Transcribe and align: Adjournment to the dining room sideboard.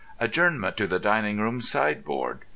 Adjournment 0.19 0.75
to 0.77 0.87
the 0.87 0.97
dining 0.97 1.39
room 1.39 1.61
sideboard. 1.61 2.39